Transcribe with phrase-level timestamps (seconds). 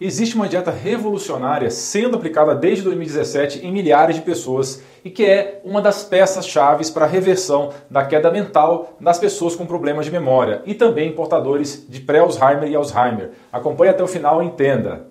[0.00, 5.60] Existe uma dieta revolucionária sendo aplicada desde 2017 em milhares de pessoas e que é
[5.64, 10.62] uma das peças-chave para a reversão da queda mental das pessoas com problemas de memória
[10.66, 13.30] e também portadores de pré-Alzheimer e Alzheimer.
[13.52, 15.06] Acompanhe até o final e entenda.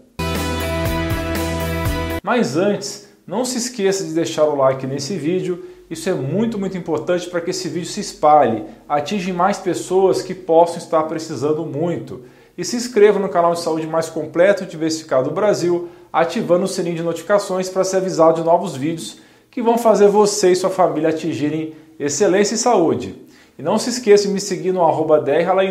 [2.21, 5.63] Mas antes, não se esqueça de deixar o like nesse vídeo.
[5.89, 10.33] Isso é muito, muito importante para que esse vídeo se espalhe, atinja mais pessoas que
[10.33, 12.25] possam estar precisando muito
[12.57, 16.67] e se inscreva no canal de saúde mais completo e diversificado do Brasil, ativando o
[16.67, 19.17] sininho de notificações para ser avisado de novos vídeos
[19.49, 23.21] que vão fazer você e sua família atingirem excelência e saúde.
[23.57, 25.23] E não se esqueça de me seguir no arroba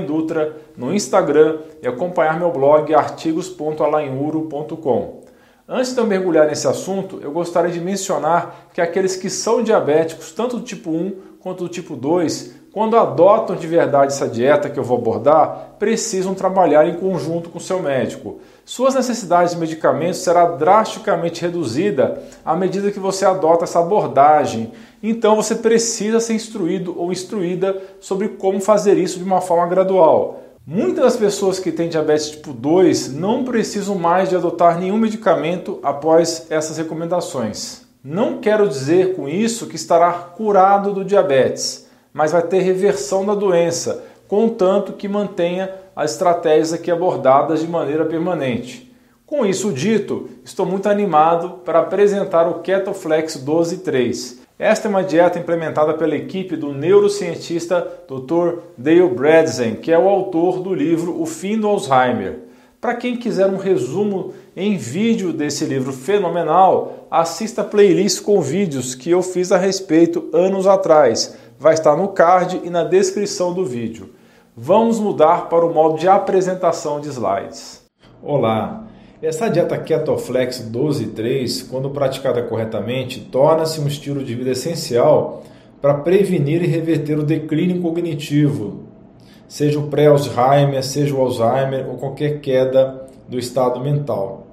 [0.06, 5.23] Dutra, no Instagram e acompanhar meu blog artigos.alainuro.com.
[5.68, 10.32] Antes de eu mergulhar nesse assunto, eu gostaria de mencionar que aqueles que são diabéticos,
[10.32, 14.78] tanto do tipo 1 quanto do tipo 2, quando adotam de verdade essa dieta que
[14.78, 18.40] eu vou abordar, precisam trabalhar em conjunto com seu médico.
[18.64, 24.73] Suas necessidades de medicamentos será drasticamente reduzida à medida que você adota essa abordagem.
[25.02, 30.42] Então você precisa ser instruído ou instruída sobre como fazer isso de uma forma gradual.
[30.66, 35.79] Muitas das pessoas que têm diabetes tipo 2 não precisam mais de adotar nenhum medicamento
[35.82, 37.82] após essas recomendações.
[38.02, 43.35] Não quero dizer com isso que estará curado do diabetes mas vai ter reversão da
[43.35, 48.93] doença, contanto que mantenha as estratégias aqui abordadas de maneira permanente.
[49.27, 54.43] Com isso dito, estou muito animado para apresentar o KetoFlex 12.3.
[54.59, 58.59] Esta é uma dieta implementada pela equipe do neurocientista Dr.
[58.76, 62.41] Dale Bredesen, que é o autor do livro O Fim do Alzheimer.
[62.80, 68.94] Para quem quiser um resumo em vídeo desse livro fenomenal, assista a playlist com vídeos
[68.94, 73.65] que eu fiz a respeito anos atrás vai estar no card e na descrição do
[73.65, 74.10] vídeo.
[74.56, 77.84] Vamos mudar para o modo de apresentação de slides.
[78.21, 78.88] Olá!
[79.22, 85.44] Essa dieta Ketoflex 12.3, quando praticada corretamente, torna-se um estilo de vida essencial
[85.81, 88.81] para prevenir e reverter o declínio cognitivo,
[89.47, 94.48] seja o pré-Alzheimer, seja o Alzheimer ou qualquer queda do estado mental.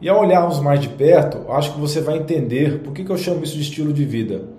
[0.00, 3.42] E ao olharmos mais de perto, acho que você vai entender por que eu chamo
[3.42, 4.54] isso de estilo de vida.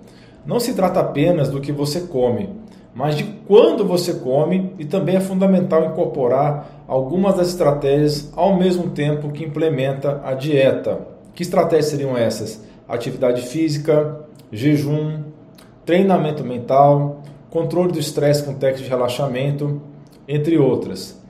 [0.48, 2.48] Não se trata apenas do que você come,
[2.94, 8.88] mas de quando você come e também é fundamental incorporar algumas das estratégias ao mesmo
[8.88, 11.06] tempo que implementa a dieta.
[11.34, 12.64] Que estratégias seriam essas?
[12.88, 14.20] Atividade física,
[14.50, 15.18] jejum,
[15.84, 17.20] treinamento mental,
[17.50, 19.82] controle do estresse com técnicas de relaxamento,
[20.26, 21.20] entre outras.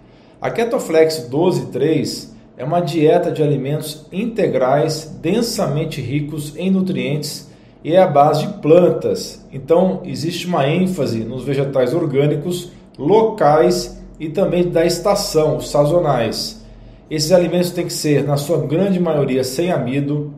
[0.41, 7.47] A Ketoflex 12.3 é uma dieta de alimentos integrais densamente ricos em nutrientes
[7.83, 9.47] e é a base de plantas.
[9.53, 16.65] Então, existe uma ênfase nos vegetais orgânicos, locais e também da estação, os sazonais.
[17.11, 20.34] Esses alimentos têm que ser, na sua grande maioria, sem amido,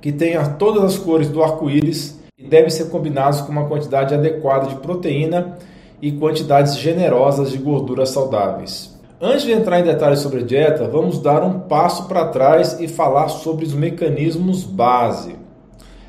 [0.00, 4.68] que tenha todas as cores do arco-íris e devem ser combinados com uma quantidade adequada
[4.68, 5.58] de proteína
[6.00, 8.94] e quantidades generosas de gorduras saudáveis.
[9.20, 12.88] Antes de entrar em detalhes sobre a dieta, vamos dar um passo para trás e
[12.88, 15.36] falar sobre os mecanismos base.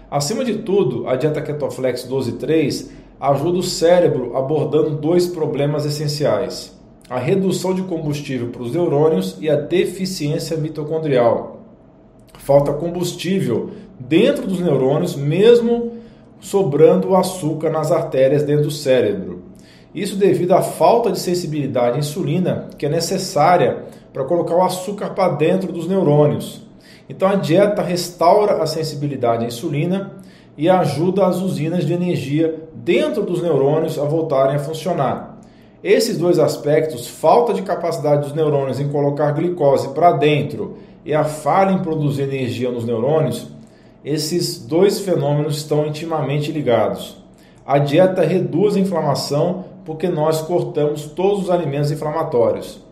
[0.09, 2.89] Acima de tudo, a dieta Ketoflex 12.3
[3.19, 6.77] ajuda o cérebro abordando dois problemas essenciais:
[7.09, 11.61] a redução de combustível para os neurônios e a deficiência mitocondrial.
[12.37, 15.93] Falta combustível dentro dos neurônios, mesmo
[16.39, 19.43] sobrando açúcar nas artérias dentro do cérebro.
[19.93, 25.11] Isso devido à falta de sensibilidade à insulina que é necessária para colocar o açúcar
[25.11, 26.64] para dentro dos neurônios.
[27.07, 30.13] Então a dieta restaura a sensibilidade à insulina
[30.57, 35.39] e ajuda as usinas de energia dentro dos neurônios a voltarem a funcionar.
[35.83, 41.23] Esses dois aspectos, falta de capacidade dos neurônios em colocar glicose para dentro e a
[41.23, 43.47] falha em produzir energia nos neurônios,
[44.03, 47.17] esses dois fenômenos estão intimamente ligados.
[47.65, 52.84] A dieta reduz a inflamação porque nós cortamos todos os alimentos inflamatórios.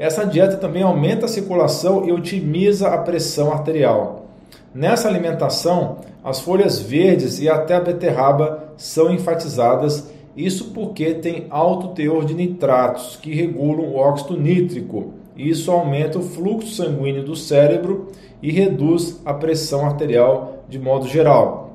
[0.00, 4.28] Essa dieta também aumenta a circulação e otimiza a pressão arterial.
[4.74, 11.88] Nessa alimentação, as folhas verdes e até a beterraba são enfatizadas, isso porque tem alto
[11.88, 15.12] teor de nitratos que regulam o óxido nítrico.
[15.36, 18.08] Isso aumenta o fluxo sanguíneo do cérebro
[18.42, 21.72] e reduz a pressão arterial de modo geral.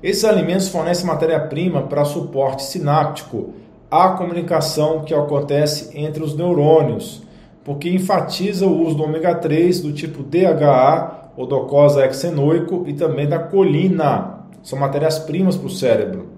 [0.00, 3.54] Esses alimentos fornecem matéria-prima para suporte sináptico,
[3.90, 7.22] a comunicação que acontece entre os neurônios,
[7.64, 13.28] porque enfatiza o uso do ômega 3 do tipo DHA, ou docosa hexenoico, e também
[13.28, 14.40] da colina.
[14.62, 16.28] São matérias-primas para o cérebro.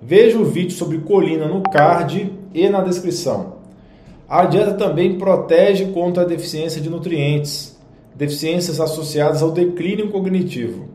[0.00, 3.56] Veja o vídeo sobre colina no card e na descrição.
[4.28, 7.78] A dieta também protege contra a deficiência de nutrientes,
[8.14, 10.88] deficiências associadas ao declínio cognitivo.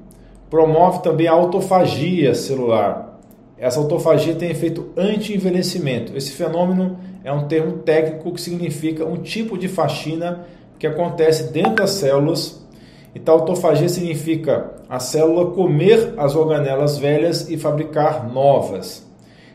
[0.50, 3.11] Promove também a autofagia celular.
[3.62, 6.18] Essa autofagia tem efeito anti-envelhecimento.
[6.18, 10.48] Esse fenômeno é um termo técnico que significa um tipo de faxina
[10.80, 12.60] que acontece dentro das células.
[13.14, 19.08] Então, autofagia significa a célula comer as organelas velhas e fabricar novas.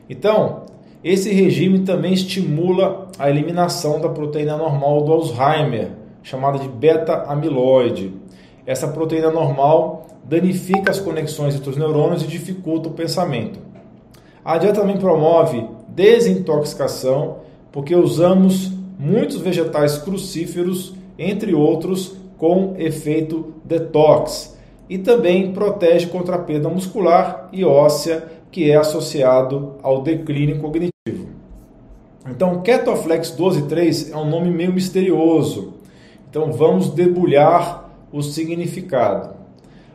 [0.09, 0.67] Então,
[1.02, 5.91] esse regime também estimula a eliminação da proteína normal do Alzheimer,
[6.23, 8.14] chamada de beta-amiloide.
[8.64, 13.65] Essa proteína normal danifica as conexões entre os neurônios e dificulta o pensamento.
[14.46, 17.38] A dieta também promove desintoxicação,
[17.72, 24.56] porque usamos muitos vegetais crucíferos, entre outros, com efeito detox,
[24.88, 31.26] e também protege contra a perda muscular e óssea que é associado ao declínio cognitivo.
[32.31, 35.75] Então, Ketoflex 12.3 é um nome meio misterioso.
[36.31, 39.34] Então, vamos debulhar o significado.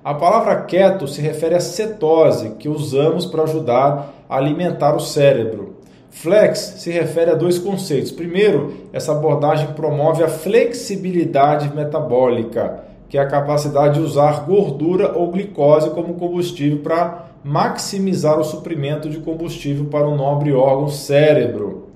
[0.03, 5.75] A palavra keto se refere à cetose que usamos para ajudar alimentar o cérebro.
[6.09, 8.11] Flex se refere a dois conceitos.
[8.11, 15.31] Primeiro, essa abordagem promove a flexibilidade metabólica, que é a capacidade de usar gordura ou
[15.31, 21.87] glicose como combustível para maximizar o suprimento de combustível para o nobre órgão cérebro.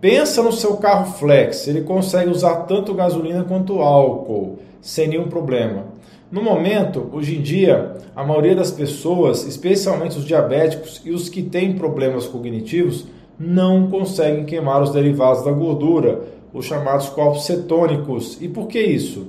[0.00, 5.84] Pensa no seu carro flex, ele consegue usar tanto gasolina quanto álcool, sem nenhum problema.
[6.30, 11.40] No momento, hoje em dia, a maioria das pessoas, especialmente os diabéticos e os que
[11.40, 13.06] têm problemas cognitivos,
[13.38, 18.38] não conseguem queimar os derivados da gordura, os chamados corpos cetônicos.
[18.40, 19.28] E por que isso?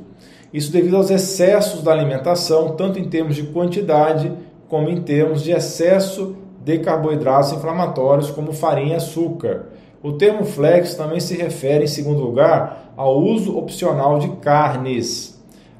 [0.51, 4.31] Isso devido aos excessos da alimentação, tanto em termos de quantidade
[4.67, 6.35] como em termos de excesso
[6.65, 9.67] de carboidratos inflamatórios, como farinha e açúcar.
[10.01, 15.36] O termo flex também se refere, em segundo lugar, ao uso opcional de carnes.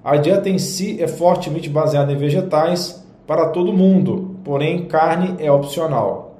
[0.07, 5.51] A dieta em si é fortemente baseada em vegetais para todo mundo, porém carne é
[5.51, 6.37] opcional.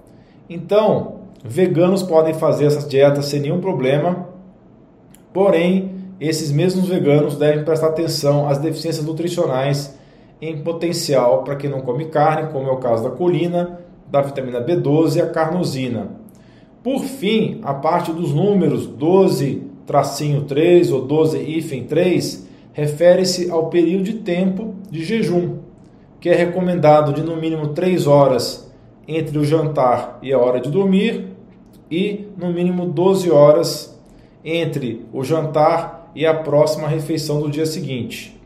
[0.50, 4.30] Então, veganos podem fazer essas dietas sem nenhum problema,
[5.34, 9.94] porém, esses mesmos veganos devem prestar atenção às deficiências nutricionais
[10.42, 14.62] em potencial para quem não come carne, como é o caso da colina, da vitamina
[14.62, 16.08] B12 e a carnosina.
[16.82, 22.47] Por fim, a parte dos números 12-3 ou 12-3
[22.78, 25.56] refere-se ao período de tempo de jejum,
[26.20, 28.72] que é recomendado de no mínimo 3 horas
[29.08, 31.26] entre o jantar e a hora de dormir
[31.90, 34.00] e no mínimo 12 horas
[34.46, 38.40] entre o jantar e a próxima refeição do dia seguinte.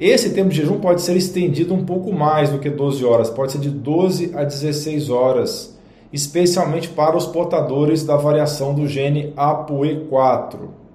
[0.00, 3.52] Esse tempo de jejum pode ser estendido um pouco mais do que 12 horas, pode
[3.52, 5.78] ser de 12 a 16 horas,
[6.10, 10.85] especialmente para os portadores da variação do gene ApoE4.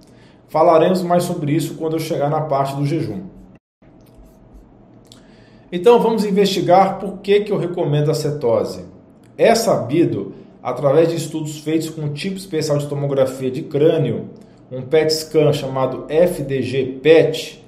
[0.52, 3.22] Falaremos mais sobre isso quando eu chegar na parte do jejum.
[5.72, 8.84] Então vamos investigar por que, que eu recomendo a cetose.
[9.38, 14.28] É sabido, através de estudos feitos com um tipo especial de tomografia de crânio,
[14.70, 17.64] um PET scan chamado FDG-PET,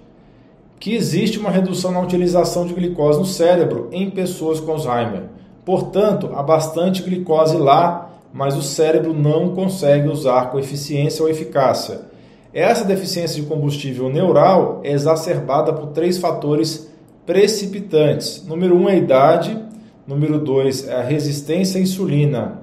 [0.78, 5.24] que existe uma redução na utilização de glicose no cérebro em pessoas com Alzheimer.
[5.64, 12.12] Portanto, há bastante glicose lá, mas o cérebro não consegue usar com eficiência ou eficácia.
[12.54, 16.88] Essa deficiência de combustível neural é exacerbada por três fatores
[17.26, 18.46] precipitantes.
[18.48, 19.58] Número um é a idade,
[20.06, 22.62] número dois é a resistência à insulina.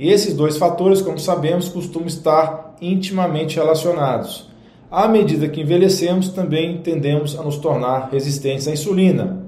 [0.00, 4.50] E esses dois fatores, como sabemos, costumam estar intimamente relacionados.
[4.90, 9.44] À medida que envelhecemos, também tendemos a nos tornar resistentes à insulina.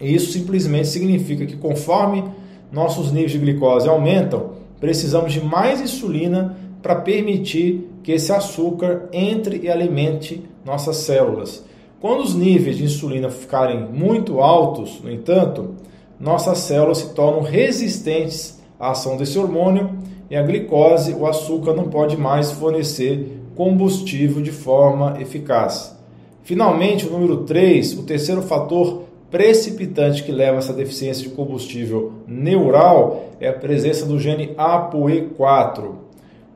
[0.00, 2.24] E isso simplesmente significa que conforme
[2.70, 9.58] nossos níveis de glicose aumentam, precisamos de mais insulina para permitir que esse açúcar entre
[9.62, 11.64] e alimente nossas células.
[11.98, 15.76] Quando os níveis de insulina ficarem muito altos, no entanto,
[16.20, 19.92] nossas células se tornam resistentes à ação desse hormônio
[20.28, 25.98] e a glicose, o açúcar, não pode mais fornecer combustível de forma eficaz.
[26.42, 32.12] Finalmente, o número 3, o terceiro fator precipitante que leva a essa deficiência de combustível
[32.28, 36.03] neural é a presença do gene ApoE4.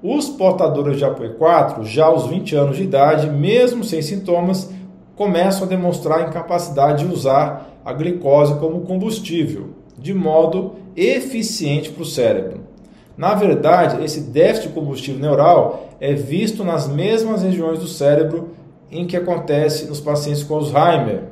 [0.03, 4.71] Os portadores de ApoE4, já aos 20 anos de idade, mesmo sem sintomas,
[5.17, 12.07] começam a demonstrar incapacidade de usar a glicose como combustível, de modo eficiente para o
[12.07, 12.61] cérebro.
[13.17, 18.51] Na verdade, esse déficit de combustível neural é visto nas mesmas regiões do cérebro
[18.93, 21.25] em que acontece nos pacientes com Alzheimer.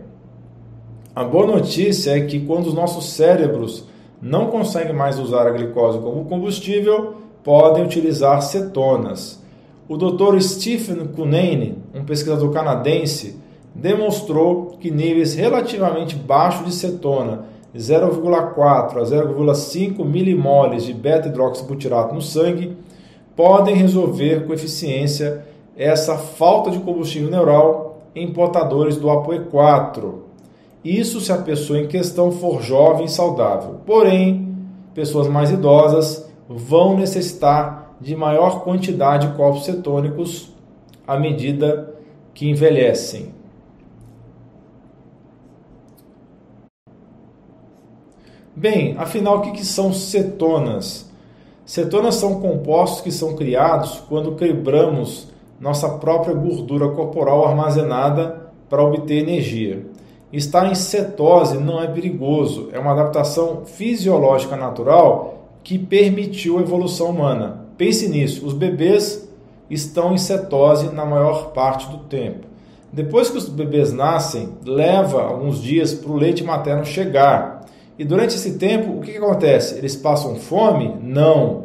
[1.14, 3.84] A boa notícia é que quando os nossos cérebros
[4.20, 9.40] não conseguem mais usar a glicose como combustível, podem utilizar cetonas.
[9.88, 10.40] o Dr.
[10.40, 13.36] Stephen Cunane, um pesquisador canadense,
[13.72, 22.76] demonstrou que níveis relativamente baixos de cetona, 0,4 a 0,5 milimoles de beta-hidroxibutirato no sangue,
[23.36, 30.14] podem resolver com eficiência essa falta de combustível neural em portadores do ApoE4.
[30.84, 33.76] Isso se a pessoa em questão for jovem e saudável.
[33.86, 34.52] Porém,
[34.94, 40.52] pessoas mais idosas vão necessitar de maior quantidade de corpos cetônicos
[41.06, 41.94] à medida
[42.34, 43.34] que envelhecem.
[48.54, 51.10] Bem, afinal, o que, são cetonas?
[51.64, 55.28] Cetonas são compostos que são criados quando quebramos
[55.60, 59.86] nossa própria gordura corporal armazenada para obter energia.
[60.32, 65.35] Estar em cetose não é perigoso, é uma adaptação fisiológica natural
[65.66, 67.66] que permitiu a evolução humana.
[67.76, 69.28] Pense nisso, os bebês
[69.68, 72.46] estão em cetose na maior parte do tempo.
[72.92, 77.66] Depois que os bebês nascem, leva alguns dias para o leite materno chegar.
[77.98, 79.76] E durante esse tempo, o que, que acontece?
[79.76, 80.94] Eles passam fome?
[81.02, 81.64] Não.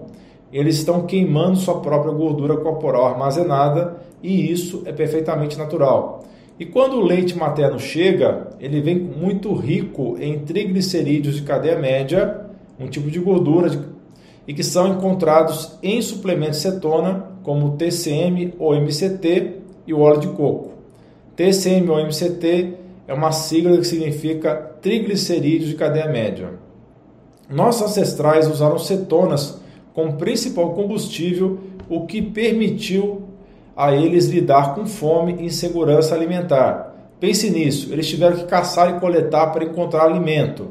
[0.52, 6.24] Eles estão queimando sua própria gordura corporal armazenada e isso é perfeitamente natural.
[6.60, 12.50] E quando o leite materno chega, ele vem muito rico em triglicerídeos de cadeia média,
[12.80, 13.91] um tipo de gordura de,
[14.48, 19.58] e que são encontrados em suplementos cetona, como TCM ou MCT
[19.88, 20.72] e o óleo de coco.
[21.36, 22.74] TCM ou MCT
[23.08, 26.50] é uma sigla que significa triglicerídeos de cadeia média.
[27.50, 29.60] Nossos ancestrais usaram cetonas
[29.94, 33.24] como principal combustível, o que permitiu
[33.76, 36.96] a eles lidar com fome e insegurança alimentar.
[37.20, 40.70] Pense nisso, eles tiveram que caçar e coletar para encontrar alimento.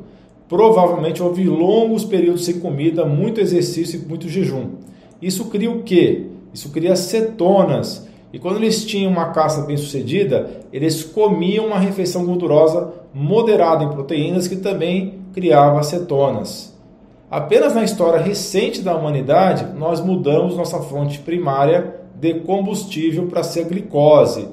[0.50, 4.72] Provavelmente houve longos períodos sem comida, muito exercício e muito jejum.
[5.22, 6.26] Isso cria o quê?
[6.52, 12.26] Isso cria cetonas, e quando eles tinham uma caça bem sucedida, eles comiam uma refeição
[12.26, 16.76] gordurosa moderada em proteínas que também criava cetonas.
[17.30, 23.66] Apenas na história recente da humanidade, nós mudamos nossa fonte primária de combustível para ser
[23.66, 24.48] glicose.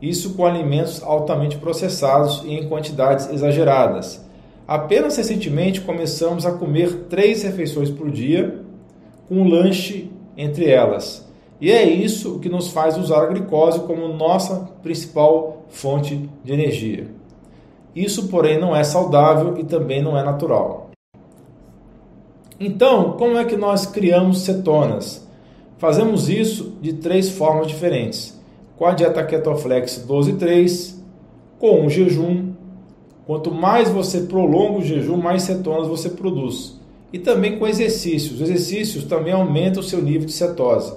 [0.00, 4.27] Isso com alimentos altamente processados e em quantidades exageradas.
[4.68, 8.60] Apenas recentemente começamos a comer três refeições por dia,
[9.26, 11.26] com um lanche entre elas.
[11.58, 17.08] E é isso que nos faz usar a glicose como nossa principal fonte de energia.
[17.96, 20.90] Isso, porém, não é saudável e também não é natural.
[22.60, 25.26] Então, como é que nós criamos cetonas?
[25.78, 28.38] Fazemos isso de três formas diferentes.
[28.76, 30.94] Com a dieta Ketoflex 12.3,
[31.58, 32.47] com o jejum.
[33.28, 36.80] Quanto mais você prolonga o jejum, mais cetonas você produz.
[37.12, 38.40] E também com exercícios.
[38.40, 40.94] Os exercícios também aumentam o seu nível de cetose.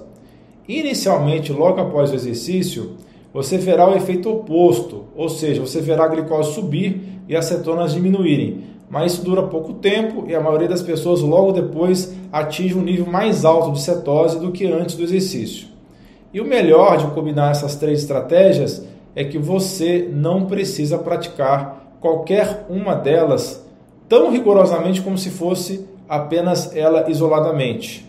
[0.66, 2.92] Inicialmente, logo após o exercício,
[3.34, 7.94] você verá o efeito oposto, ou seja, você verá a glicose subir e as cetonas
[7.94, 8.64] diminuírem.
[8.90, 13.08] Mas isso dura pouco tempo e a maioria das pessoas logo depois atinge um nível
[13.08, 15.68] mais alto de cetose do que antes do exercício.
[16.34, 22.66] E o melhor de combinar essas três estratégias é que você não precisa praticar qualquer
[22.68, 23.64] uma delas
[24.10, 28.06] tão rigorosamente como se fosse apenas ela isoladamente.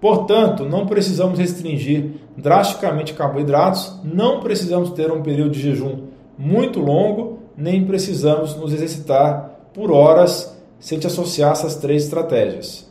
[0.00, 7.38] Portanto, não precisamos restringir drasticamente carboidratos, não precisamos ter um período de jejum muito longo,
[7.56, 12.88] nem precisamos nos exercitar por horas sem te associar essas três estratégias.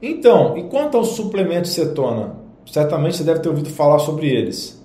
[0.00, 2.36] Então, e quanto aos suplementos cetona?
[2.66, 4.84] Certamente você deve ter ouvido falar sobre eles.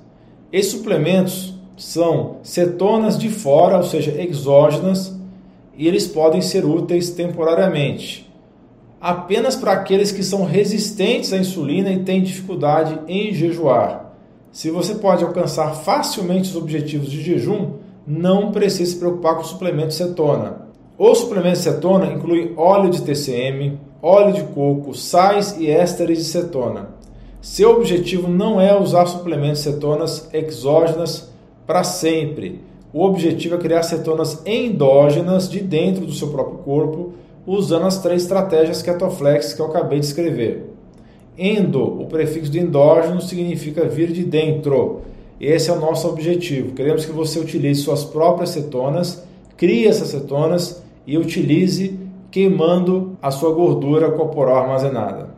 [0.51, 5.15] Esses suplementos são cetonas de fora, ou seja, exógenas,
[5.77, 8.31] e eles podem ser úteis temporariamente
[9.03, 14.13] apenas para aqueles que são resistentes à insulina e têm dificuldade em jejuar.
[14.49, 17.71] Se você pode alcançar facilmente os objetivos de jejum,
[18.07, 20.69] não precisa se preocupar com suplemento cetona.
[20.97, 26.91] O suplemento cetona inclui óleo de TCM, óleo de coco, sais e ésteres de cetona.
[27.41, 31.29] Seu objetivo não é usar suplementos cetonas exógenas
[31.65, 32.61] para sempre.
[32.93, 37.13] O objetivo é criar cetonas endógenas de dentro do seu próprio corpo
[37.45, 40.69] usando as três estratégias Ketoflex que eu acabei de escrever.
[41.37, 45.01] Endo, o prefixo do endógeno significa vir de dentro.
[45.41, 46.73] Esse é o nosso objetivo.
[46.73, 49.23] Queremos que você utilize suas próprias cetonas,
[49.57, 55.29] crie essas cetonas e utilize queimando a sua gordura corporal armazenada.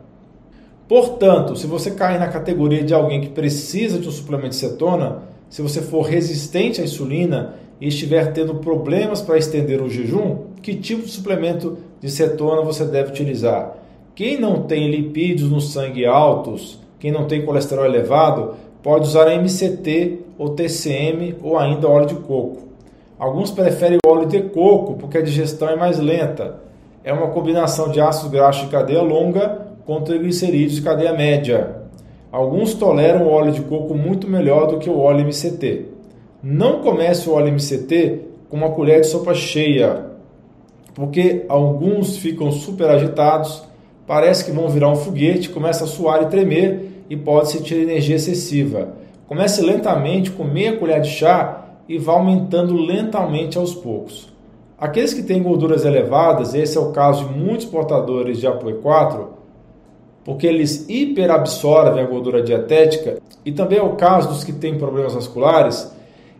[0.88, 5.22] Portanto, se você cair na categoria de alguém que precisa de um suplemento de cetona,
[5.48, 10.74] se você for resistente à insulina e estiver tendo problemas para estender o jejum, que
[10.74, 13.76] tipo de suplemento de cetona você deve utilizar?
[14.14, 20.20] Quem não tem lipídios no sangue altos, quem não tem colesterol elevado, pode usar MCT
[20.38, 22.66] ou TCM ou ainda óleo de coco.
[23.18, 26.60] Alguns preferem o óleo de coco porque a digestão é mais lenta.
[27.04, 31.85] É uma combinação de ácidos graxos de cadeia longa com triglicerídeos de cadeia média.
[32.30, 35.86] Alguns toleram o óleo de coco muito melhor do que o óleo MCT.
[36.42, 40.06] Não comece o óleo MCT com uma colher de sopa cheia,
[40.94, 43.62] porque alguns ficam super agitados,
[44.06, 48.16] parece que vão virar um foguete, começa a suar e tremer e pode sentir energia
[48.16, 48.94] excessiva.
[49.26, 54.32] Comece lentamente com meia colher de chá e vá aumentando lentamente aos poucos.
[54.78, 59.26] Aqueles que têm gorduras elevadas, esse é o caso de muitos portadores de ApoE4,
[60.26, 65.14] porque eles hiperabsorvem a gordura dietética, e também é o caso dos que têm problemas
[65.14, 65.94] vasculares,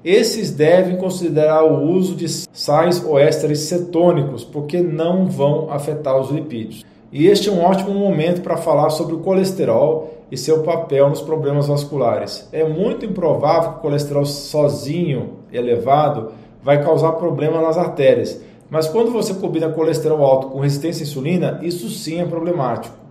[0.04, 6.30] esses devem considerar o uso de sais ou ésteres cetônicos, porque não vão afetar os
[6.30, 6.84] lipídios.
[7.12, 11.22] E este é um ótimo momento para falar sobre o colesterol e seu papel nos
[11.22, 12.48] problemas vasculares.
[12.52, 19.12] É muito improvável que o colesterol sozinho elevado vai causar problema nas artérias, mas quando
[19.12, 23.05] você combina colesterol alto com resistência à insulina, isso sim é problemático.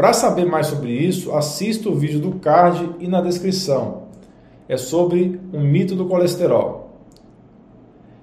[0.00, 4.04] Para saber mais sobre isso, assista o vídeo do card e na descrição.
[4.66, 6.92] É sobre o mito do colesterol.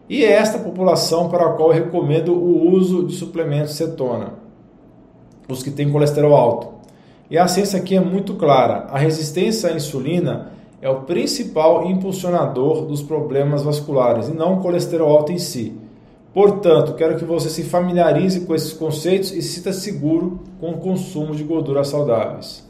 [0.09, 4.33] E é esta população para a qual eu recomendo o uso de suplementos cetona
[5.47, 6.67] os que têm colesterol alto.
[7.29, 12.87] E a ciência aqui é muito clara: a resistência à insulina é o principal impulsionador
[12.87, 15.77] dos problemas vasculares e não o colesterol alto em si.
[16.37, 20.77] Portanto, quero que você se familiarize com esses conceitos e se sinta seguro com o
[20.77, 22.63] consumo de gorduras saudáveis.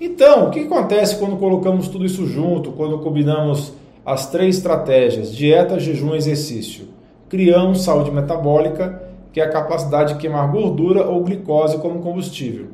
[0.00, 3.72] Então, o que acontece quando colocamos tudo isso junto, quando combinamos
[4.04, 6.86] as três estratégias: dieta, jejum e exercício?
[7.28, 9.00] Criamos saúde metabólica
[9.32, 12.66] que é a capacidade de queimar gordura ou glicose como combustível.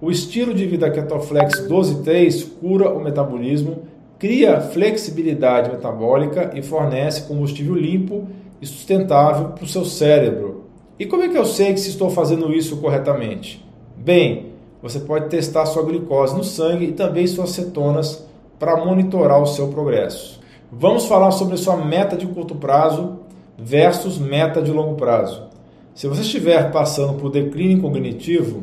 [0.00, 3.82] O estilo de vida Ketoflex 12.3 cura o metabolismo,
[4.18, 8.26] cria flexibilidade metabólica e fornece combustível limpo
[8.62, 10.62] e sustentável para o seu cérebro.
[10.96, 13.62] E como é que eu sei que se estou fazendo isso corretamente?
[13.96, 18.24] Bem, você pode testar sua glicose no sangue e também suas cetonas
[18.60, 20.40] para monitorar o seu progresso.
[20.70, 23.18] Vamos falar sobre sua meta de curto prazo
[23.58, 25.48] versus meta de longo prazo.
[25.92, 28.62] Se você estiver passando por declínio cognitivo,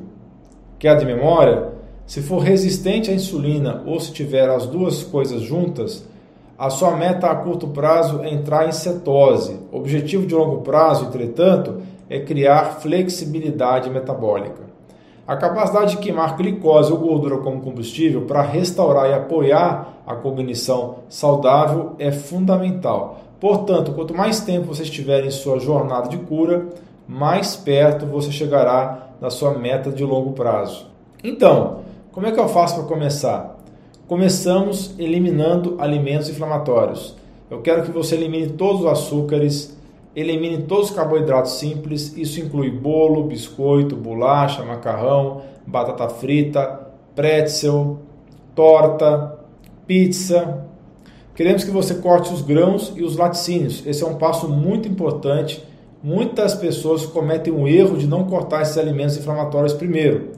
[0.80, 1.74] queda de memória,
[2.06, 6.08] se for resistente à insulina ou se tiver as duas coisas juntas,
[6.60, 9.58] a sua meta a curto prazo é entrar em cetose.
[9.72, 14.68] O objetivo de longo prazo, entretanto, é criar flexibilidade metabólica.
[15.26, 20.96] A capacidade de queimar glicose ou gordura como combustível para restaurar e apoiar a cognição
[21.08, 23.22] saudável é fundamental.
[23.40, 26.68] Portanto, quanto mais tempo você estiver em sua jornada de cura,
[27.08, 30.88] mais perto você chegará da sua meta de longo prazo.
[31.24, 31.80] Então,
[32.12, 33.59] como é que eu faço para começar?
[34.10, 37.16] Começamos eliminando alimentos inflamatórios.
[37.48, 39.78] Eu quero que você elimine todos os açúcares,
[40.16, 42.18] elimine todos os carboidratos simples.
[42.18, 48.00] Isso inclui bolo, biscoito, bolacha, macarrão, batata frita, pretzel,
[48.56, 49.38] torta,
[49.86, 50.66] pizza.
[51.36, 53.86] Queremos que você corte os grãos e os laticínios.
[53.86, 55.64] Esse é um passo muito importante
[56.02, 60.30] Muitas pessoas cometem o erro de não cortar esses alimentos inflamatórios primeiro.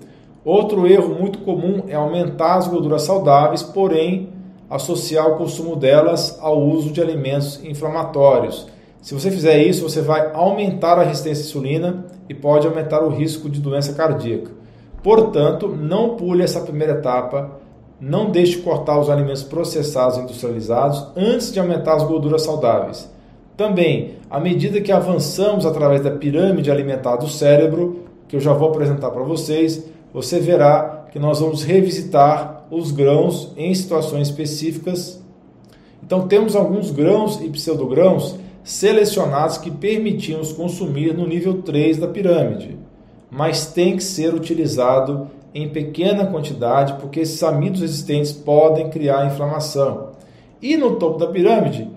[0.43, 4.29] Outro erro muito comum é aumentar as gorduras saudáveis, porém
[4.69, 8.67] associar o consumo delas ao uso de alimentos inflamatórios.
[9.01, 13.09] Se você fizer isso, você vai aumentar a resistência à insulina e pode aumentar o
[13.09, 14.51] risco de doença cardíaca.
[15.03, 17.59] Portanto, não pule essa primeira etapa,
[17.99, 23.11] não deixe cortar os alimentos processados e industrializados antes de aumentar as gorduras saudáveis.
[23.57, 28.69] Também, à medida que avançamos através da pirâmide alimentar do cérebro, que eu já vou
[28.69, 35.21] apresentar para vocês, você verá que nós vamos revisitar os grãos em situações específicas.
[36.03, 42.77] Então, temos alguns grãos e pseudogrãos selecionados que permitimos consumir no nível 3 da pirâmide,
[43.29, 50.11] mas tem que ser utilizado em pequena quantidade porque esses amidos existentes podem criar inflamação.
[50.61, 51.89] E no topo da pirâmide,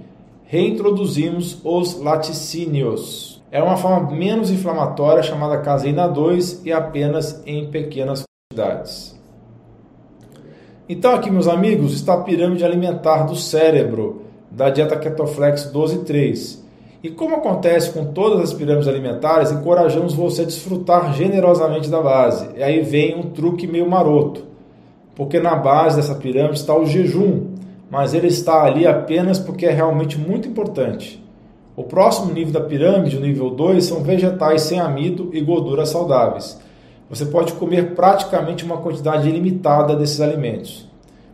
[0.45, 3.34] reintroduzimos os laticínios.
[3.55, 9.17] É uma forma menos inflamatória chamada caseína 2 e apenas em pequenas quantidades.
[10.89, 16.65] Então aqui, meus amigos, está a pirâmide alimentar do cérebro da dieta Ketoflex 12.3.
[17.01, 22.49] E como acontece com todas as pirâmides alimentares, encorajamos você a desfrutar generosamente da base.
[22.57, 24.45] E aí vem um truque meio maroto,
[25.15, 27.53] porque na base dessa pirâmide está o jejum,
[27.89, 31.24] mas ele está ali apenas porque é realmente muito importante.
[31.77, 36.61] O próximo nível da pirâmide, o nível 2, são vegetais sem amido e gorduras saudáveis.
[37.11, 40.89] você pode comer praticamente uma quantidade ilimitada desses alimentos.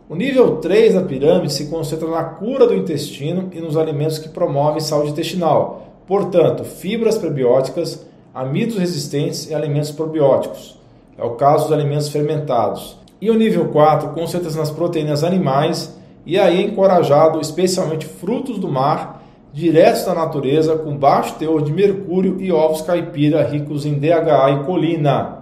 [0.09, 4.29] O nível 3 da pirâmide se concentra na cura do intestino e nos alimentos que
[4.29, 10.77] promovem saúde intestinal, portanto, fibras prebióticas, amidos resistentes e alimentos probióticos.
[11.17, 12.97] É o caso dos alimentos fermentados.
[13.21, 18.67] E o nível 4 concentra-se nas proteínas animais e aí é encorajado especialmente frutos do
[18.67, 19.20] mar,
[19.53, 24.63] diretos da natureza, com baixo teor de mercúrio e ovos caipira ricos em DHA e
[24.65, 25.39] colina.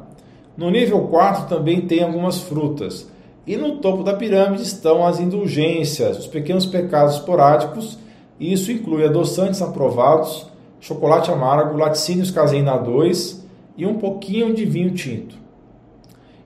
[0.57, 3.07] No nível 4 também tem algumas frutas.
[3.45, 7.97] E no topo da pirâmide estão as indulgências, os pequenos pecados esporádicos,
[8.39, 10.47] e isso inclui adoçantes aprovados,
[10.79, 13.45] chocolate amargo, laticínios caseína 2
[13.77, 15.35] e um pouquinho de vinho tinto.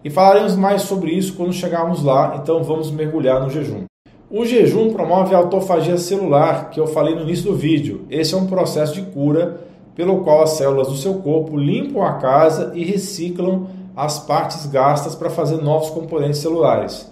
[0.04, 3.86] E falaremos mais sobre isso quando chegarmos lá, então vamos mergulhar no jejum.
[4.36, 8.08] O jejum promove a autofagia celular, que eu falei no início do vídeo.
[8.10, 9.62] Esse é um processo de cura
[9.96, 15.14] pelo qual as células do seu corpo limpam a casa e reciclam as partes gastas
[15.14, 17.08] para fazer novos componentes celulares.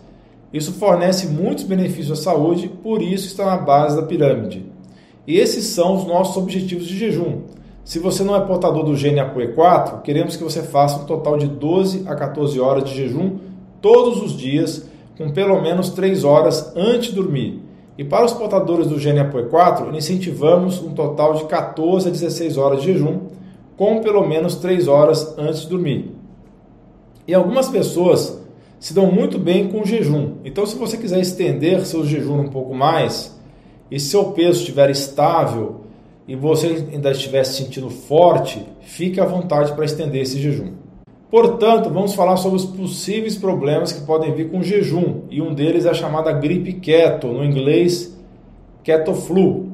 [0.52, 4.66] Isso fornece muitos benefícios à saúde, por isso está na base da pirâmide.
[5.28, 7.42] E esses são os nossos objetivos de jejum.
[7.84, 11.46] Se você não é portador do gene ApoE4, queremos que você faça um total de
[11.46, 13.38] 12 a 14 horas de jejum
[13.80, 14.90] todos os dias,
[15.22, 17.62] com pelo menos 3 horas antes de dormir.
[17.98, 22.82] E para os portadores do gene ApoE4, incentivamos um total de 14 a 16 horas
[22.82, 23.20] de jejum,
[23.78, 26.12] com pelo menos 3 horas antes de dormir.
[27.28, 28.42] E algumas pessoas
[28.80, 30.38] se dão muito bem com o jejum.
[30.44, 33.40] Então, se você quiser estender seu jejum um pouco mais,
[33.92, 35.82] e seu peso estiver estável
[36.28, 40.72] e você ainda estiver se sentindo forte, fique à vontade para estender esse jejum.
[41.32, 45.86] Portanto, vamos falar sobre os possíveis problemas que podem vir com jejum, e um deles
[45.86, 48.14] é a chamada gripe keto, no inglês
[48.84, 49.72] keto flu.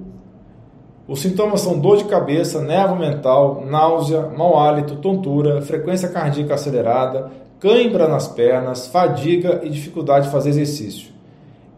[1.08, 7.32] Os sintomas são dor de cabeça, nervo mental, náusea, mau hálito, tontura, frequência cardíaca acelerada,
[7.60, 11.10] cãibra nas pernas, fadiga e dificuldade de fazer exercício.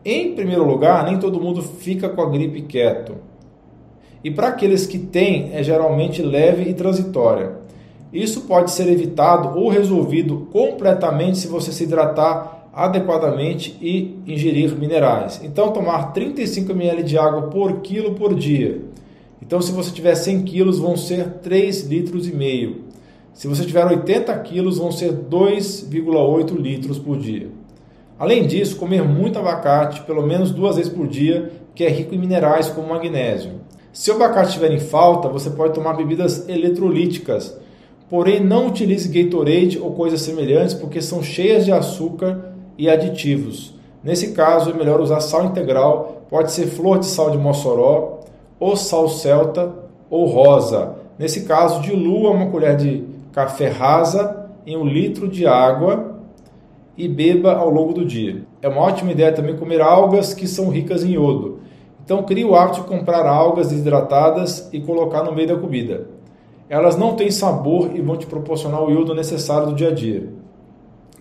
[0.04, 3.16] Em primeiro lugar, nem todo mundo fica com a gripe quieto.
[4.22, 7.59] E para aqueles que têm, é geralmente leve e transitória.
[8.12, 15.42] Isso pode ser evitado ou resolvido completamente se você se hidratar adequadamente e ingerir minerais.
[15.44, 18.82] Então, tomar 35 ml de água por quilo por dia.
[19.42, 22.84] Então, se você tiver 100 quilos, vão ser 3 litros e meio.
[23.34, 27.50] Se você tiver 80 quilos, vão ser 2,8 litros por dia.
[28.18, 32.18] Além disso, comer muito abacate, pelo menos duas vezes por dia, que é rico em
[32.18, 33.52] minerais como magnésio.
[33.94, 37.58] Se o abacate estiver em falta, você pode tomar bebidas eletrolíticas,
[38.10, 43.74] porém não utilize Gatorade ou coisas semelhantes porque são cheias de açúcar e aditivos.
[44.04, 48.20] Nesse caso, é melhor usar sal integral, pode ser flor de sal de Mossoró,
[48.60, 49.74] ou sal celta
[50.10, 50.96] ou rosa.
[51.18, 56.18] Nesse caso, dilua uma colher de café rasa em um litro de água
[56.98, 58.44] e beba ao longo do dia.
[58.62, 61.60] É uma ótima ideia também comer algas que são ricas em iodo.
[62.04, 66.08] Então crie o hábito de comprar algas desidratadas e colocar no meio da comida.
[66.70, 70.30] Elas não têm sabor e vão te proporcionar o iodo necessário do dia a dia.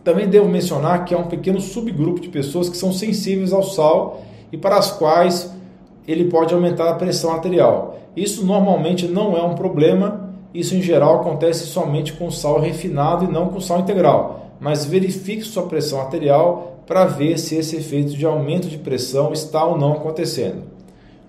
[0.04, 4.20] Também devo mencionar que há um pequeno subgrupo de pessoas que são sensíveis ao sal
[4.52, 5.54] e para as quais
[6.06, 7.98] ele pode aumentar a pressão arterial.
[8.14, 13.28] Isso normalmente não é um problema, isso em geral acontece somente com sal refinado e
[13.28, 18.24] não com sal integral mas verifique sua pressão arterial para ver se esse efeito de
[18.24, 20.62] aumento de pressão está ou não acontecendo.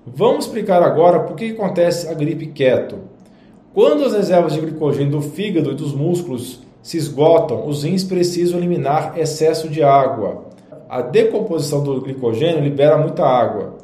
[0.05, 2.97] Vamos explicar agora por que acontece a gripe keto.
[3.73, 8.57] Quando as reservas de glicogênio do fígado e dos músculos se esgotam, os rins precisam
[8.57, 10.45] eliminar excesso de água.
[10.89, 13.77] A decomposição do glicogênio libera muita água.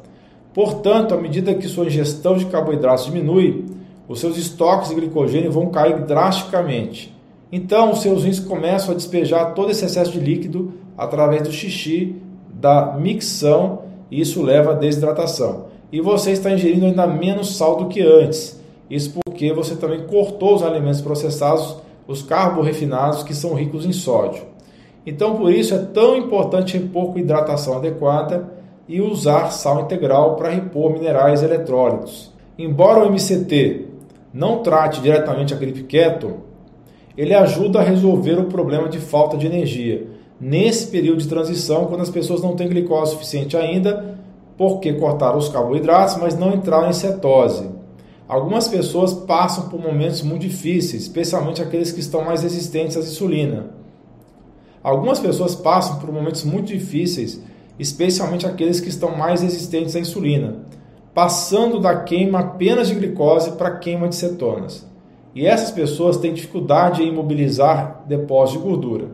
[0.52, 3.64] Portanto, à medida que sua ingestão de carboidratos diminui,
[4.08, 7.14] os seus estoques de glicogênio vão cair drasticamente.
[7.52, 12.16] Então, os seus rins começam a despejar todo esse excesso de líquido através do xixi,
[12.52, 15.66] da micção, e isso leva à desidratação.
[15.92, 18.55] E você está ingerindo ainda menos sal do que antes.
[18.88, 22.24] Isso porque você também cortou os alimentos processados, os
[22.62, 24.44] refinados que são ricos em sódio.
[25.06, 28.52] Então, por isso é tão importante repor com hidratação adequada
[28.88, 32.32] e usar sal integral para repor minerais eletrólitos.
[32.58, 33.86] Embora o MCT
[34.32, 36.34] não trate diretamente a gripe keto,
[37.16, 40.06] ele ajuda a resolver o problema de falta de energia.
[40.38, 44.16] Nesse período de transição, quando as pessoas não têm glicose suficiente ainda,
[44.56, 47.68] porque cortaram os carboidratos, mas não entraram em cetose.
[48.28, 53.70] Algumas pessoas passam por momentos muito difíceis, especialmente aqueles que estão mais resistentes à insulina.
[54.82, 57.40] Algumas pessoas passam por momentos muito difíceis,
[57.78, 60.56] especialmente aqueles que estão mais resistentes à insulina,
[61.14, 64.86] passando da queima apenas de glicose para queima de cetonas.
[65.34, 69.08] e essas pessoas têm dificuldade em imobilizar depósitos de gordura.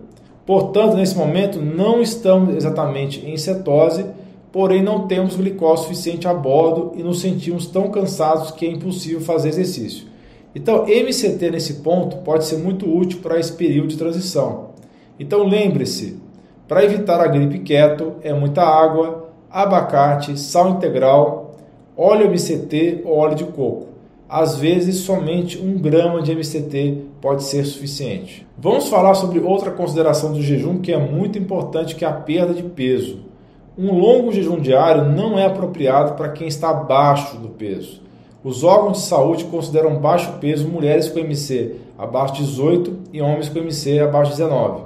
[0.47, 4.07] Portanto, nesse momento não estamos exatamente em cetose,
[4.53, 9.21] porém não temos glicose suficiente a bordo e nos sentimos tão cansados que é impossível
[9.21, 10.07] fazer exercício.
[10.55, 14.73] Então, MCT nesse ponto pode ser muito útil para esse período de transição.
[15.19, 16.21] Então, lembre-se,
[16.69, 21.57] para evitar a gripe keto, é muita água, abacate, sal integral,
[21.97, 23.89] óleo MCT ou óleo de coco.
[24.29, 28.47] Às vezes, somente um grama de MCT pode ser suficiente.
[28.59, 32.55] Vamos falar sobre outra consideração do jejum que é muito importante, que é a perda
[32.55, 33.32] de peso.
[33.77, 38.03] Um longo jejum diário não é apropriado para quem está abaixo do peso.
[38.45, 43.49] Os órgãos de saúde consideram baixo peso mulheres com MC abaixo de 18 e homens
[43.49, 44.83] com MC abaixo de 19.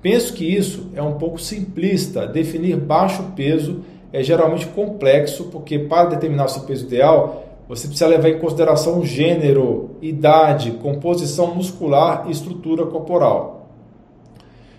[0.00, 2.26] Penso que isso é um pouco simplista.
[2.26, 8.30] Definir baixo peso é geralmente complexo, porque para determinar seu peso ideal, você precisa levar
[8.30, 13.55] em consideração gênero, idade, composição muscular e estrutura corporal.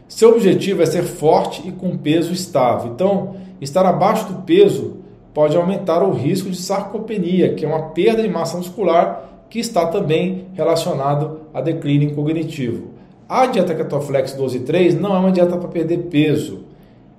[0.08, 2.92] Seu objetivo é ser forte e com peso estável.
[2.92, 4.98] Então, estar abaixo do peso
[5.34, 9.86] pode aumentar o risco de sarcopenia, que é uma perda de massa muscular que está
[9.86, 12.88] também relacionado a declínio cognitivo.
[13.28, 16.64] A dieta Ketoflex 12.3 não é uma dieta para perder peso.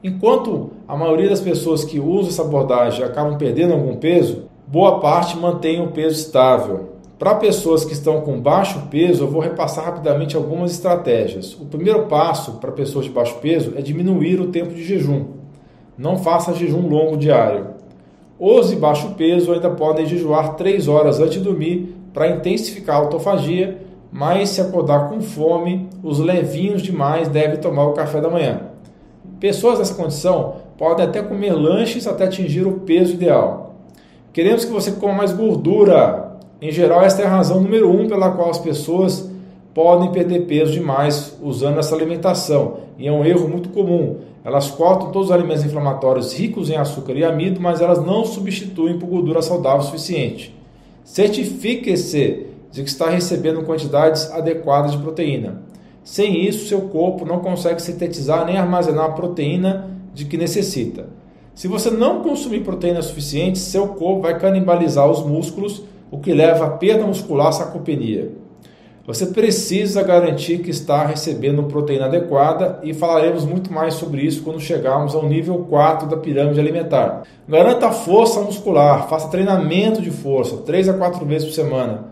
[0.02, 5.36] Enquanto a maioria das pessoas que usam essa abordagem acabam perdendo algum peso, boa parte
[5.36, 6.97] mantém o peso estável.
[7.18, 11.54] Para pessoas que estão com baixo peso, eu vou repassar rapidamente algumas estratégias.
[11.54, 15.24] O primeiro passo para pessoas de baixo peso é diminuir o tempo de jejum.
[15.96, 17.66] Não faça jejum longo diário.
[18.38, 22.98] Os de baixo peso ainda podem jejuar 3 horas antes de dormir para intensificar a
[23.00, 28.60] autofagia, mas se acordar com fome, os levinhos demais devem tomar o café da manhã.
[29.40, 33.74] Pessoas nessa condição podem até comer lanches até atingir o peso ideal.
[34.32, 36.27] Queremos que você coma mais gordura.
[36.60, 39.30] Em geral, esta é a razão número um pela qual as pessoas
[39.72, 42.78] podem perder peso demais usando essa alimentação.
[42.98, 44.16] E é um erro muito comum.
[44.44, 48.98] Elas cortam todos os alimentos inflamatórios ricos em açúcar e amido, mas elas não substituem
[48.98, 50.52] por gordura saudável suficiente.
[51.04, 55.62] Certifique-se de que está recebendo quantidades adequadas de proteína.
[56.02, 61.06] Sem isso, seu corpo não consegue sintetizar nem armazenar a proteína de que necessita.
[61.54, 66.66] Se você não consumir proteína suficiente, seu corpo vai canibalizar os músculos, o que leva
[66.66, 68.32] à perda muscular sarcopenia.
[69.08, 74.60] Você precisa garantir que está recebendo proteína adequada e falaremos muito mais sobre isso quando
[74.60, 77.22] chegarmos ao nível 4 da pirâmide alimentar.
[77.48, 82.04] Garanta força muscular, faça treinamento de força 3 a 4 vezes por semana.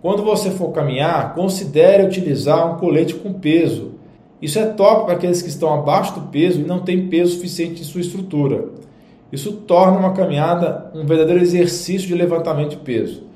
[0.00, 3.92] Quando você for caminhar, considere utilizar um colete com peso.
[4.40, 7.82] Isso é top para aqueles que estão abaixo do peso e não têm peso suficiente
[7.82, 8.66] em sua estrutura.
[9.30, 13.27] Isso torna uma caminhada um verdadeiro exercício de levantamento de peso.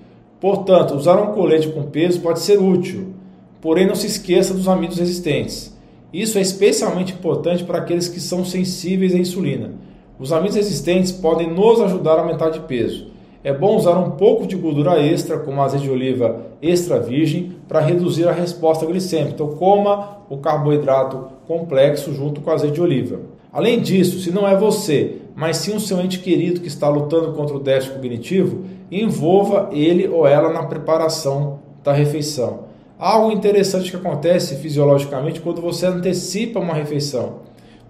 [0.42, 3.14] Portanto, usar um colete com peso pode ser útil,
[3.60, 5.72] porém não se esqueça dos amidos resistentes.
[6.12, 9.70] Isso é especialmente importante para aqueles que são sensíveis à insulina.
[10.18, 13.06] Os amidos resistentes podem nos ajudar a aumentar de peso.
[13.44, 17.78] É bom usar um pouco de gordura extra, como azeite de oliva extra virgem, para
[17.78, 19.34] reduzir a resposta glicêmica.
[19.34, 23.20] Então, coma o carboidrato complexo junto com azeite de oliva.
[23.52, 27.32] Além disso, se não é você, mas sim o seu ente querido que está lutando
[27.32, 28.64] contra o déficit cognitivo,
[29.00, 32.70] envolva ele ou ela na preparação da refeição.
[32.98, 37.40] Algo interessante que acontece fisiologicamente quando você antecipa uma refeição,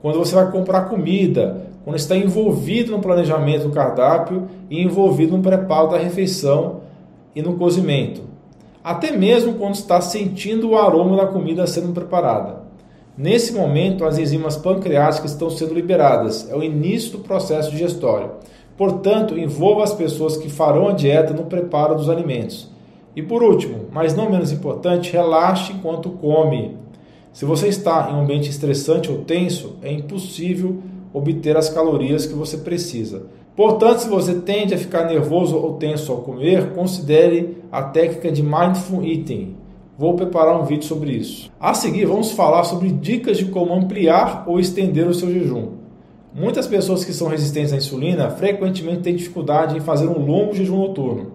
[0.00, 5.42] quando você vai comprar comida, quando está envolvido no planejamento do cardápio e envolvido no
[5.42, 6.82] preparo da refeição
[7.34, 8.22] e no cozimento,
[8.82, 12.62] até mesmo quando está sentindo o aroma da comida sendo preparada.
[13.18, 18.30] Nesse momento, as enzimas pancreáticas estão sendo liberadas, é o início do processo digestório.
[18.82, 22.68] Portanto, envolva as pessoas que farão a dieta no preparo dos alimentos.
[23.14, 26.76] E por último, mas não menos importante, relaxe enquanto come.
[27.32, 30.78] Se você está em um ambiente estressante ou tenso, é impossível
[31.14, 33.26] obter as calorias que você precisa.
[33.54, 38.42] Portanto, se você tende a ficar nervoso ou tenso ao comer, considere a técnica de
[38.42, 39.54] mindful eating,
[39.96, 41.52] Vou preparar um vídeo sobre isso.
[41.60, 45.81] A seguir, vamos falar sobre dicas de como ampliar ou estender o seu jejum.
[46.34, 50.78] Muitas pessoas que são resistentes à insulina frequentemente têm dificuldade em fazer um longo jejum
[50.78, 51.32] noturno.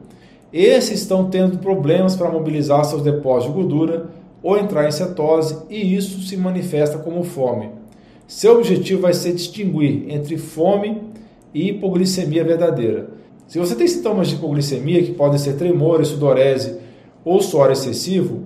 [0.51, 4.07] Esses estão tendo problemas para mobilizar seus depósitos de gordura
[4.41, 7.69] ou entrar em cetose, e isso se manifesta como fome.
[8.27, 11.01] Seu objetivo vai ser distinguir entre fome
[11.53, 13.09] e hipoglicemia verdadeira.
[13.47, 16.77] Se você tem sintomas de hipoglicemia, que podem ser tremor, sudorese
[17.23, 18.41] ou suor excessivo,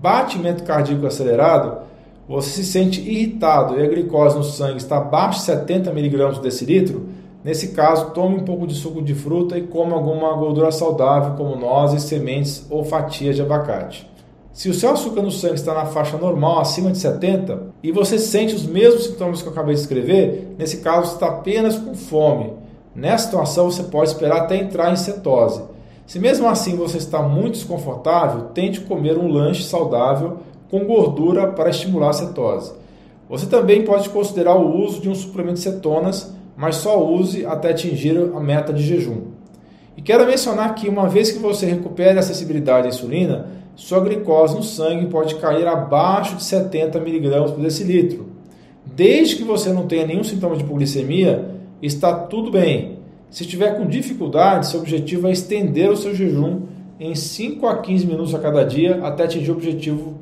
[0.00, 1.81] batimento cardíaco acelerado,
[2.28, 7.08] você se sente irritado e a glicose no sangue está abaixo de 70 mg decilitro,
[7.42, 11.56] nesse caso, tome um pouco de suco de fruta e coma alguma gordura saudável, como
[11.56, 14.10] nozes, sementes ou fatias de abacate.
[14.52, 18.18] Se o seu açúcar no sangue está na faixa normal, acima de 70, e você
[18.18, 21.94] sente os mesmos sintomas que eu acabei de escrever, nesse caso você está apenas com
[21.94, 22.52] fome.
[22.94, 25.62] Nessa situação você pode esperar até entrar em cetose.
[26.06, 30.40] Se mesmo assim você está muito desconfortável, tente comer um lanche saudável
[30.72, 32.72] com gordura para estimular a cetose.
[33.28, 37.72] Você também pode considerar o uso de um suplemento de cetonas, mas só use até
[37.72, 39.32] atingir a meta de jejum.
[39.98, 44.56] E quero mencionar que uma vez que você recupere a acessibilidade à insulina, sua glicose
[44.56, 48.28] no sangue pode cair abaixo de 70 mg por decilitro.
[48.96, 51.50] Desde que você não tenha nenhum sintoma de hipoglicemia,
[51.82, 52.96] está tudo bem.
[53.28, 56.62] Se estiver com dificuldade, seu objetivo é estender o seu jejum
[56.98, 60.21] em 5 a 15 minutos a cada dia até atingir o objetivo